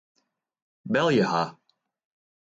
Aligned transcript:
Belje 0.95 1.27
har. 1.33 1.47